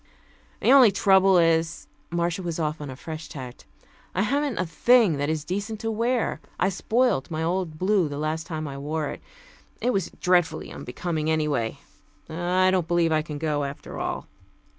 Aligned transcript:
"The 0.61 0.71
only 0.73 0.91
trouble 0.91 1.37
is," 1.37 1.85
Marcia 2.09 2.41
was 2.41 2.57
off 2.59 2.81
on 2.81 2.89
a 2.89 2.95
fresh 2.95 3.29
tack, 3.29 3.65
"I 4.15 4.23
haven't 4.23 4.57
a 4.57 4.65
thing 4.65 5.17
that 5.17 5.29
is 5.29 5.43
decent 5.43 5.79
to 5.81 5.91
wear. 5.91 6.41
I 6.59 6.69
spoiled 6.69 7.29
my 7.29 7.43
old 7.43 7.77
blue 7.77 8.09
the 8.09 8.17
last 8.17 8.47
time 8.47 8.67
I 8.67 8.79
wore 8.79 9.09
it. 9.09 9.21
It 9.79 9.93
was 9.93 10.09
dreadfully 10.19 10.71
unbecoming, 10.71 11.29
anyway. 11.29 11.77
I 12.27 12.71
don't 12.71 12.87
believe 12.87 13.11
I 13.11 13.21
can 13.21 13.37
go, 13.37 13.63
after 13.63 13.99
all." 13.99 14.25